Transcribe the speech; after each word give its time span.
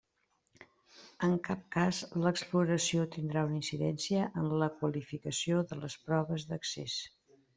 En 1.27 1.33
cap 1.47 1.59
cas 1.75 1.99
l'exploració 2.23 3.03
tindrà 3.17 3.43
una 3.49 3.59
incidència 3.61 4.25
en 4.43 4.49
la 4.63 4.69
qualificació 4.81 5.63
de 5.73 5.81
les 5.83 5.99
proves 6.09 6.49
d'accés. 6.53 6.97